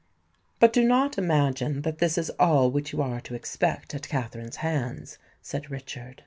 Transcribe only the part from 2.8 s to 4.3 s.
you are to expect at